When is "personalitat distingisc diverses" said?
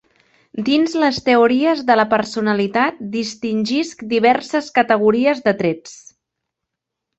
2.13-4.73